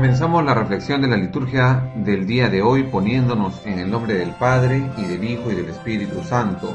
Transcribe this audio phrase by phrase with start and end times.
[0.00, 4.30] Comenzamos la reflexión de la liturgia del día de hoy poniéndonos en el nombre del
[4.30, 6.74] Padre y del Hijo y del Espíritu Santo.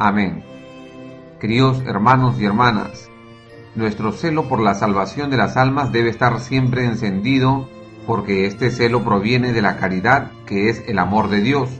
[0.00, 0.42] Amén.
[1.38, 3.08] Queridos hermanos y hermanas,
[3.76, 7.68] nuestro celo por la salvación de las almas debe estar siempre encendido
[8.04, 11.70] porque este celo proviene de la caridad que es el amor de Dios,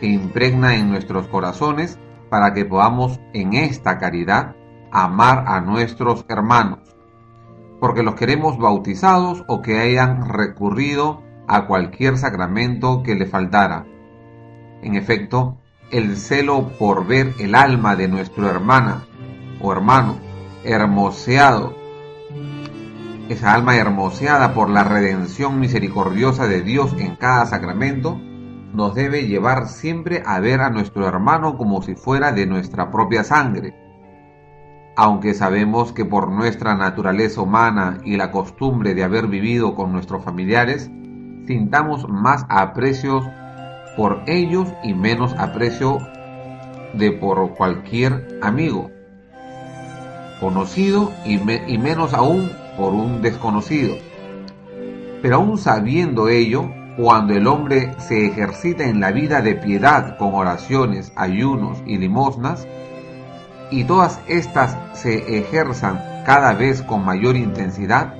[0.00, 1.96] que impregna en nuestros corazones
[2.28, 4.56] para que podamos en esta caridad
[4.90, 6.97] amar a nuestros hermanos
[7.80, 13.86] porque los queremos bautizados o que hayan recurrido a cualquier sacramento que le faltara.
[14.82, 15.58] En efecto,
[15.90, 19.04] el celo por ver el alma de nuestra hermana
[19.60, 20.16] o hermano
[20.64, 21.74] hermoseado,
[23.28, 28.18] esa alma hermoseada por la redención misericordiosa de Dios en cada sacramento,
[28.72, 33.24] nos debe llevar siempre a ver a nuestro hermano como si fuera de nuestra propia
[33.24, 33.87] sangre
[34.98, 40.24] aunque sabemos que por nuestra naturaleza humana y la costumbre de haber vivido con nuestros
[40.24, 40.90] familiares,
[41.46, 43.22] sintamos más aprecio
[43.96, 45.98] por ellos y menos aprecio
[46.94, 48.90] de por cualquier amigo,
[50.40, 51.34] conocido y,
[51.72, 53.94] y menos aún por un desconocido.
[55.22, 60.34] Pero aún sabiendo ello, cuando el hombre se ejercita en la vida de piedad con
[60.34, 62.66] oraciones, ayunos y limosnas,
[63.70, 68.14] y todas estas se ejerzan cada vez con mayor intensidad,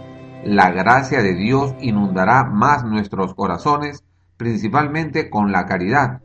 [0.44, 4.04] la gracia de Dios inundará más nuestros corazones,
[4.36, 6.20] principalmente con la caridad,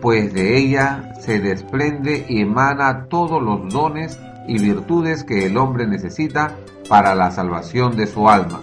[0.00, 5.86] pues de ella se desprende y emana todos los dones y virtudes que el hombre
[5.86, 6.56] necesita
[6.88, 8.62] para la salvación de su alma,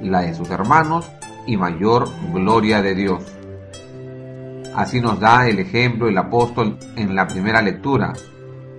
[0.00, 1.10] la de sus hermanos
[1.46, 3.24] y mayor gloria de Dios.
[4.74, 8.12] Así nos da el ejemplo el apóstol en la primera lectura,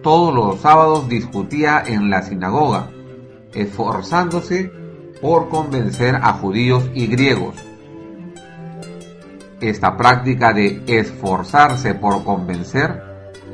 [0.07, 2.87] todos los sábados discutía en la sinagoga,
[3.53, 4.71] esforzándose
[5.21, 7.55] por convencer a judíos y griegos.
[9.59, 13.03] Esta práctica de esforzarse por convencer,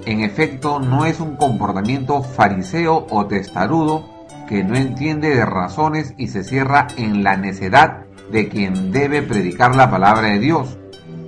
[0.06, 4.08] en efecto, no es un comportamiento fariseo o testarudo
[4.48, 9.74] que no entiende de razones y se cierra en la necedad de quien debe predicar
[9.74, 10.78] la palabra de Dios,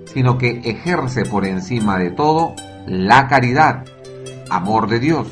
[0.05, 2.53] sino que ejerce por encima de todo
[2.85, 3.85] la caridad,
[4.50, 5.28] amor de Dios.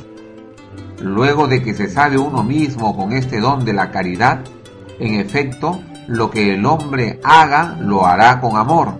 [1.02, 4.42] Luego de que se sabe uno mismo con este don de la caridad,
[5.00, 9.00] en efecto, lo que el hombre haga lo hará con amor.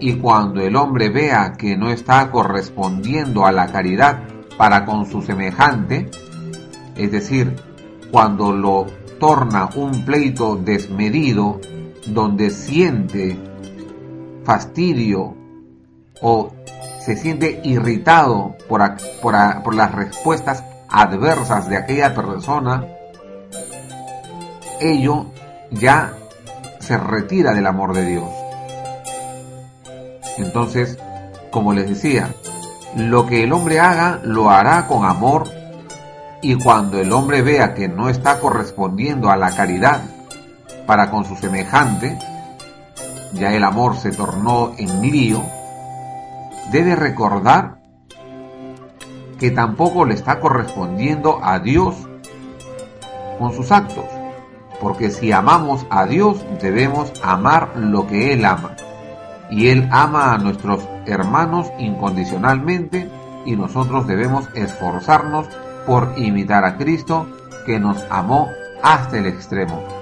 [0.00, 4.20] Y cuando el hombre vea que no está correspondiendo a la caridad
[4.56, 6.10] para con su semejante,
[6.96, 7.54] es decir,
[8.10, 8.86] cuando lo
[9.18, 11.60] torna un pleito desmedido,
[12.06, 13.38] donde siente
[14.44, 15.34] fastidio
[16.22, 16.52] o
[17.00, 18.82] se siente irritado por,
[19.20, 22.86] por, las respuestas adversas de aquella persona,
[24.80, 25.26] ello
[25.70, 26.14] ya
[26.80, 28.30] se retira del amor de Dios.
[30.38, 30.98] Entonces,
[31.50, 32.34] como les decía,
[32.96, 35.48] lo que el hombre haga lo hará con amor
[36.40, 40.02] y cuando el hombre vea que no está correspondiendo a la caridad
[40.86, 42.18] para con su semejante,
[43.32, 45.42] ya el amor se tornó en lío,
[46.70, 47.78] debe recordar
[49.38, 51.94] que tampoco le está correspondiendo a Dios
[53.38, 54.04] con sus actos,
[54.80, 58.74] porque si amamos a Dios debemos amar lo que Él ama,
[59.50, 63.08] y Él ama a nuestros hermanos incondicionalmente
[63.44, 65.46] y nosotros debemos esforzarnos
[65.86, 67.26] por imitar a Cristo
[67.64, 68.48] que nos amó
[68.82, 69.97] hasta el extremo.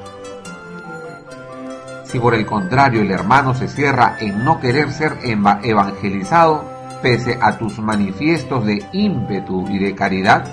[2.17, 6.65] Si por el contrario el hermano se cierra en no querer ser evangelizado,
[7.03, 10.47] pese a tus manifiestos de ímpetu y de caridad,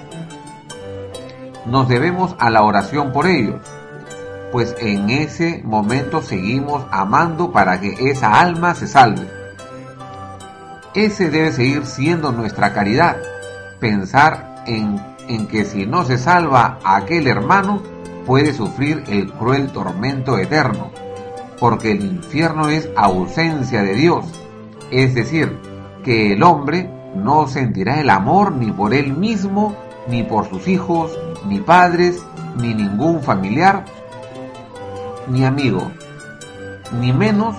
[1.66, 3.62] nos debemos a la oración por ellos,
[4.52, 9.26] pues en ese momento seguimos amando para que esa alma se salve.
[10.94, 13.16] Ese debe seguir siendo nuestra caridad,
[13.80, 15.00] pensar en,
[15.30, 17.82] en que si no se salva aquel hermano,
[18.26, 20.92] puede sufrir el cruel tormento eterno,
[21.64, 24.26] porque el infierno es ausencia de Dios,
[24.92, 25.58] es decir,
[26.04, 29.74] que el hombre no sentirá el amor ni por él mismo,
[30.10, 31.18] ni por sus hijos,
[31.48, 32.22] ni padres,
[32.58, 33.86] ni ningún familiar,
[35.30, 35.90] ni amigo,
[37.00, 37.56] ni menos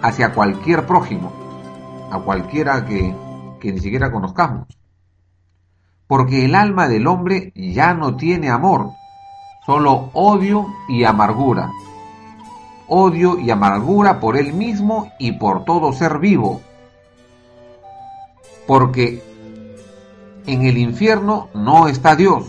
[0.00, 1.32] hacia cualquier prójimo,
[2.12, 3.12] a cualquiera que,
[3.58, 4.68] que ni siquiera conozcamos.
[6.06, 8.92] Porque el alma del hombre ya no tiene amor,
[9.66, 11.68] solo odio y amargura.
[12.90, 16.60] Odio y amargura por él mismo y por todo ser vivo.
[18.66, 19.22] Porque
[20.46, 22.46] en el infierno no está Dios.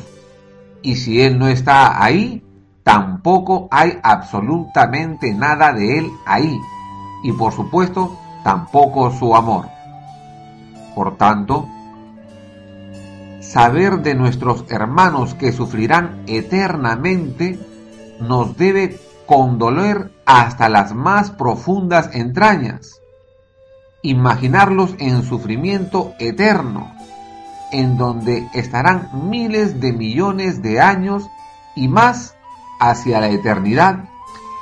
[0.82, 2.44] Y si Él no está ahí,
[2.84, 6.60] tampoco hay absolutamente nada de Él ahí.
[7.24, 9.68] Y por supuesto, tampoco su amor.
[10.96, 11.68] Por tanto,
[13.42, 17.60] saber de nuestros hermanos que sufrirán eternamente
[18.20, 23.01] nos debe condoler hasta las más profundas entrañas.
[24.01, 26.89] Imaginarlos en sufrimiento eterno,
[27.74, 31.30] en donde estarán miles de millones de años
[31.75, 32.38] y más
[32.80, 34.06] hacia la eternidad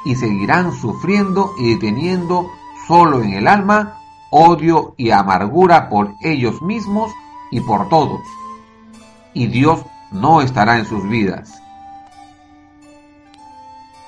[0.05, 2.47] y seguirán sufriendo y teniendo
[2.87, 3.99] solo en el alma
[4.31, 7.11] odio y amargura por ellos mismos
[7.51, 8.21] y por todos.
[9.35, 11.58] Y Dios no estará en sus vidas.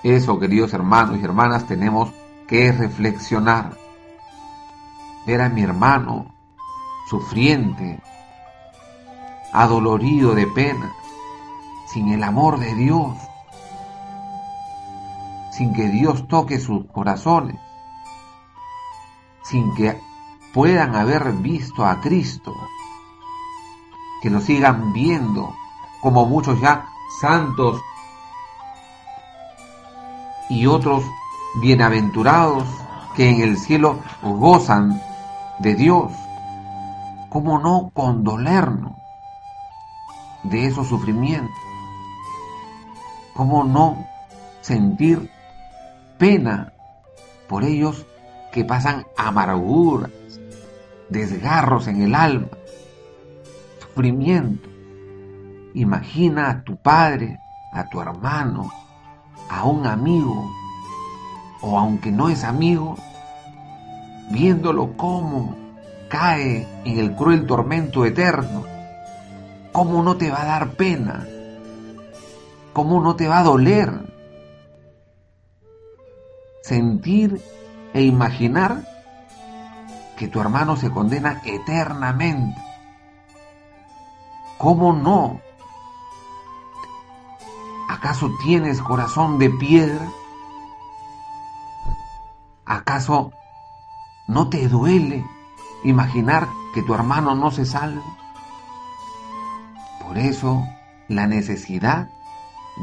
[0.03, 2.12] Eso, queridos hermanos y hermanas, tenemos
[2.48, 3.77] que reflexionar.
[5.27, 6.33] Ver a mi hermano
[7.07, 8.01] sufriente,
[9.53, 10.92] adolorido de pena,
[11.86, 13.15] sin el amor de Dios,
[15.51, 17.59] sin que Dios toque sus corazones,
[19.44, 20.01] sin que
[20.51, 22.56] puedan haber visto a Cristo,
[24.24, 25.53] que lo sigan viendo
[26.01, 26.88] como muchos ya
[27.19, 27.81] santos
[30.51, 31.06] y otros
[31.62, 32.65] bienaventurados
[33.15, 35.01] que en el cielo gozan
[35.59, 36.12] de Dios.
[37.30, 38.92] ¿Cómo no condolernos
[40.44, 41.56] de esos sufrimientos?
[43.33, 44.06] ¿Cómo no
[44.59, 45.31] sentir
[46.18, 46.74] pena
[47.48, 48.06] por ellos
[48.51, 50.12] que pasan amarguras,
[51.07, 52.50] desgarros en el alma,
[53.80, 54.68] sufrimiento?
[55.75, 57.39] Imagina a tu padre,
[57.71, 58.69] a tu hermano,
[59.51, 60.50] a un amigo,
[61.62, 62.95] o aunque no es amigo,
[64.31, 65.56] viéndolo cómo
[66.09, 68.71] cae en el cruel tormento eterno
[69.71, 71.25] ¿Cómo no te va a dar pena?
[72.74, 73.89] ¿Cómo no te va a doler?
[76.62, 77.42] Sentir
[77.94, 78.83] e imaginar
[80.18, 82.62] que tu hermano se condena eternamente.
[84.57, 85.39] ¿Cómo no?
[87.91, 90.07] ¿Acaso tienes corazón de piedra?
[92.65, 93.33] ¿Acaso
[94.29, 95.25] no te duele
[95.83, 98.01] imaginar que tu hermano no se salve?
[100.01, 100.65] Por eso
[101.09, 102.07] la necesidad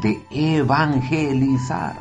[0.03, 1.97] de evangelizar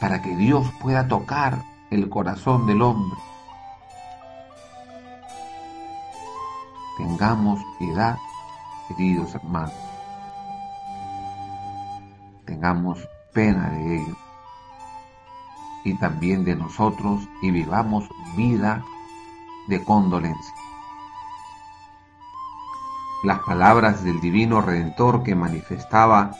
[0.00, 3.20] para que Dios pueda tocar el corazón del hombre.
[6.96, 8.18] Tengamos piedad,
[8.88, 9.89] queridos hermanos.
[12.60, 14.16] Tengamos pena de ellos
[15.82, 18.06] y también de nosotros y vivamos
[18.36, 18.84] vida
[19.66, 20.54] de condolencia
[23.22, 26.32] las palabras del divino Redentor que manifestaba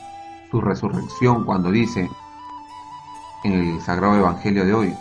[0.51, 2.11] su resurrección cuando dice
[3.43, 4.95] en el Sagrado Evangelio de hoy,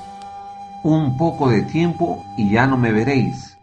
[0.83, 3.57] un poco de tiempo y ya no me veréis,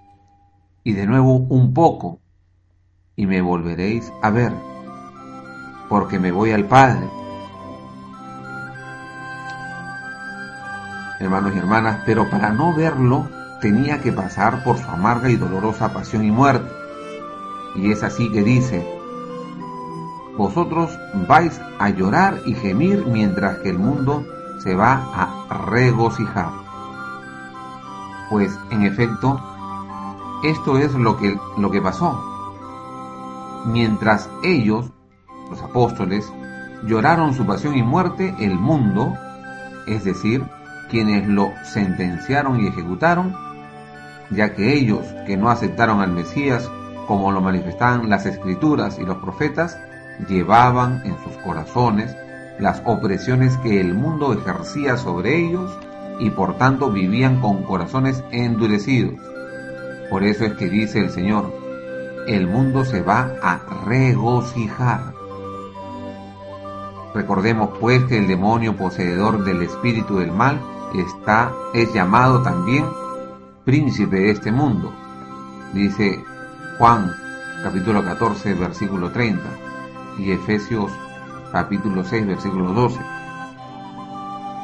[0.85, 2.21] y de nuevo un poco
[3.17, 4.53] y me volveréis a ver,
[5.89, 7.09] porque me voy al Padre.
[11.19, 13.29] Hermanos y hermanas, pero para no verlo
[13.61, 16.71] tenía que pasar por su amarga y dolorosa pasión y muerte
[17.77, 18.87] y es así que dice,
[20.37, 24.25] vosotros vais a llorar y gemir mientras que el mundo
[24.59, 26.51] se va a regocijar.
[28.31, 29.41] Pues en efecto,
[30.43, 32.23] esto es lo que, lo que pasó.
[33.67, 34.91] Mientras ellos,
[35.51, 36.33] los apóstoles,
[36.85, 39.15] lloraron su pasión y muerte, el mundo,
[39.87, 40.45] es decir,
[40.91, 43.35] quienes lo sentenciaron y ejecutaron,
[44.31, 46.71] ya que ellos que no aceptaron al Mesías
[47.07, 49.79] como lo manifestaban las escrituras y los profetas,
[50.29, 52.17] llevaban en sus corazones
[52.59, 55.79] las opresiones que el mundo ejercía sobre ellos
[56.19, 59.15] y por tanto vivían con corazones endurecidos.
[60.11, 61.53] Por eso es que dice el Señor,
[62.27, 65.15] el mundo se va a regocijar.
[67.15, 70.61] Recordemos pues que el demonio poseedor del espíritu del mal
[70.95, 72.85] está, es llamado también
[73.65, 74.93] príncipe de este mundo.
[75.73, 76.23] Dice
[76.79, 77.13] Juan
[77.63, 79.43] capítulo 14 versículo 30
[80.19, 80.93] y Efesios
[81.53, 83.01] capítulo 6 versículo 12.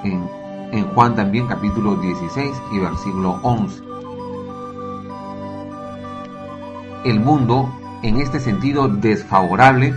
[0.04, 0.28] En,
[0.72, 3.82] en Juan también capítulo 16 y versículo 11.
[7.04, 7.68] El mundo,
[8.02, 9.94] en este sentido desfavorable,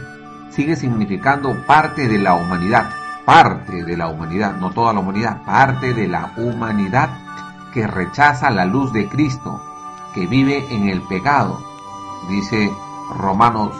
[0.49, 2.89] sigue significando parte de la humanidad,
[3.25, 7.09] parte de la humanidad, no toda la humanidad, parte de la humanidad
[7.73, 9.61] que rechaza la luz de Cristo,
[10.13, 11.59] que vive en el pecado.
[12.29, 12.71] Dice
[13.17, 13.75] Romanos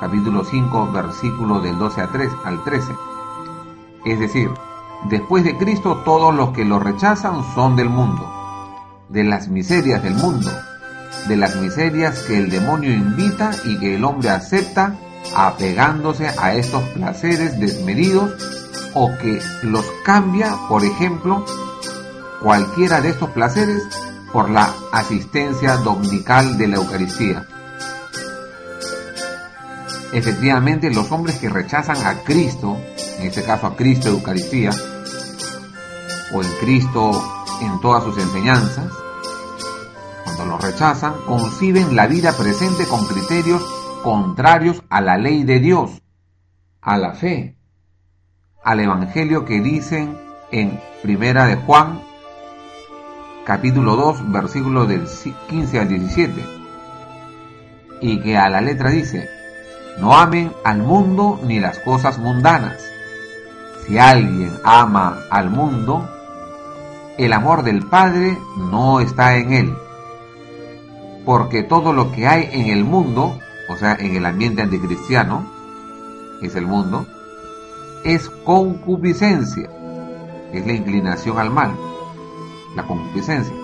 [0.00, 2.92] capítulo 5, versículo del 12 a 3, al 13.
[4.06, 4.50] Es decir,
[5.10, 8.26] después de Cristo todos los que lo rechazan son del mundo,
[9.10, 10.50] de las miserias del mundo,
[11.28, 14.96] de las miserias que el demonio invita y que el hombre acepta
[15.36, 18.59] apegándose a estos placeres desmedidos
[18.94, 21.44] o que los cambia, por ejemplo,
[22.40, 23.82] cualquiera de estos placeres
[24.32, 27.46] por la asistencia dominical de la Eucaristía.
[30.12, 32.76] Efectivamente, los hombres que rechazan a Cristo,
[33.18, 34.70] en este caso a Cristo Eucaristía,
[36.32, 37.10] o en Cristo
[37.60, 38.90] en todas sus enseñanzas,
[40.24, 43.62] cuando los rechazan, conciben la vida presente con criterios
[44.02, 46.02] contrarios a la ley de Dios,
[46.80, 47.59] a la fe,
[48.62, 50.18] al evangelio que dicen
[50.50, 52.00] en Primera de Juan,
[53.44, 55.06] capítulo 2, versículo del
[55.48, 56.44] 15 al 17,
[58.02, 59.28] y que a la letra dice,
[59.98, 62.82] no amen al mundo ni las cosas mundanas.
[63.86, 66.08] Si alguien ama al mundo,
[67.18, 69.74] el amor del Padre no está en él.
[71.24, 73.38] Porque todo lo que hay en el mundo,
[73.68, 75.46] o sea, en el ambiente anticristiano,
[76.40, 77.06] es el mundo,
[78.04, 79.68] es concupiscencia,
[80.52, 81.74] es la inclinación al mal,
[82.74, 83.54] la concupiscencia.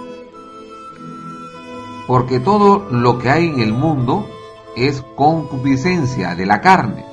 [2.06, 4.28] Porque todo lo que hay en el mundo
[4.76, 7.04] es concupiscencia de la carne,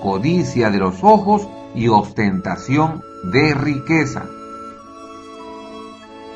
[0.00, 4.24] codicia de los ojos y ostentación de riqueza.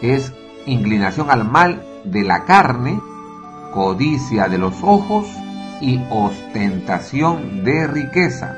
[0.02, 0.32] Es
[0.66, 3.00] inclinación al mal de la carne,
[3.72, 5.26] codicia de los ojos
[5.80, 8.56] y ostentación de riqueza.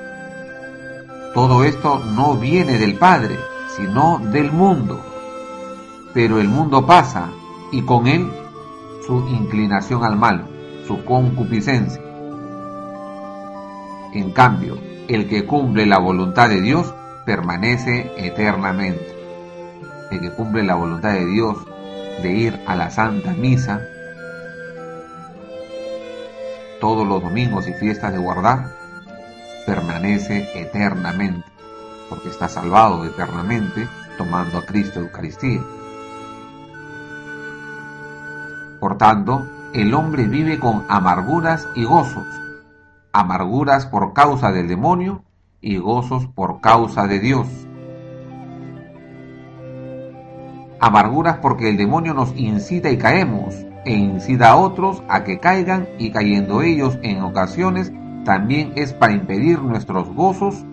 [1.34, 3.36] Todo esto no viene del Padre,
[3.76, 5.00] sino del mundo.
[6.12, 7.28] Pero el mundo pasa
[7.72, 8.30] y con él
[9.04, 10.46] su inclinación al mal,
[10.86, 12.00] su concupiscencia.
[14.12, 16.94] En cambio, el que cumple la voluntad de Dios
[17.26, 19.12] permanece eternamente.
[20.12, 21.58] El que cumple la voluntad de Dios
[22.22, 23.80] de ir a la Santa Misa,
[26.80, 28.83] todos los domingos y fiestas de guardar,
[29.66, 31.46] permanece eternamente,
[32.08, 35.60] porque está salvado eternamente tomando a Cristo Eucaristía.
[38.80, 42.26] Por tanto, el hombre vive con amarguras y gozos,
[43.12, 45.24] amarguras por causa del demonio
[45.60, 47.48] y gozos por causa de Dios.
[50.80, 53.54] Amarguras porque el demonio nos incita y caemos,
[53.86, 57.92] e incita a otros a que caigan y cayendo ellos en ocasiones
[58.24, 60.64] también es para impedir nuestros gozos,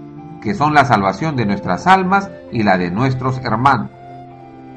[0.41, 3.91] que son la salvación de nuestras almas y la de nuestros hermanos.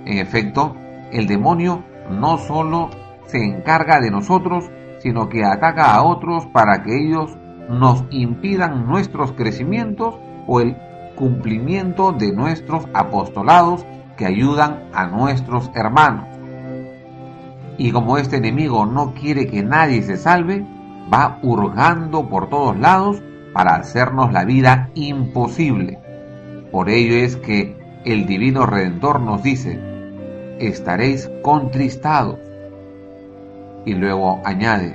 [0.04, 0.76] En efecto,
[1.12, 2.90] el demonio no solo
[3.26, 7.37] se encarga de nosotros, sino que ataca a otros para que ellos
[7.69, 10.16] nos impidan nuestros crecimientos
[10.47, 10.76] o el
[11.16, 16.26] cumplimiento de nuestros apostolados que ayudan a nuestros hermanos.
[17.78, 20.64] Y como este enemigo no quiere que nadie se salve,
[21.12, 25.99] va hurgando por todos lados para hacernos la vida imposible.
[26.70, 29.80] Por ello es que el divino Redentor nos dice,
[30.58, 32.38] estaréis contristados.
[33.84, 34.94] Y luego añade,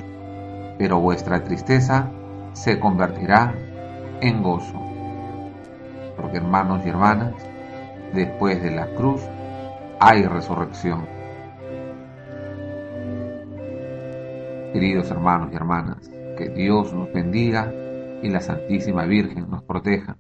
[0.78, 2.10] pero vuestra tristeza
[2.54, 3.54] se convertirá
[4.22, 4.80] en gozo.
[6.18, 7.34] Porque hermanos y hermanas,
[8.14, 9.22] después de la cruz
[10.00, 11.19] hay resurrección.
[14.74, 17.74] Queridos hermanos y hermanas, que Dios nos bendiga
[18.22, 20.18] y la Santísima Virgen nos proteja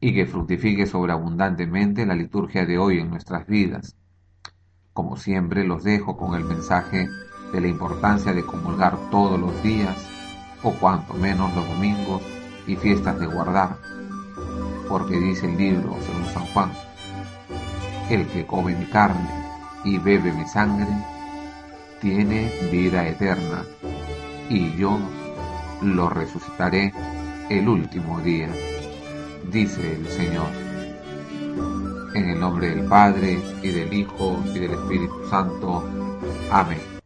[0.00, 3.96] y que fructifique sobreabundantemente la liturgia de hoy en nuestras vidas.
[4.92, 7.08] Como siempre los dejo con el mensaje
[7.52, 9.96] de la importancia de comulgar todos los días
[10.62, 12.22] o cuanto menos los domingos
[12.68, 13.78] y fiestas de guardar,
[14.88, 16.70] porque dice el libro según San Juan,
[18.10, 19.28] el que come mi carne
[19.84, 20.86] y bebe mi sangre,
[22.00, 23.64] tiene vida eterna,
[24.48, 24.98] y yo
[25.82, 26.92] lo resucitaré
[27.48, 28.48] el último día.
[29.50, 30.48] dice el Señor.
[32.14, 35.84] En el nombre del Padre, y del Hijo, y del Espíritu Santo.
[36.50, 36.99] Amén.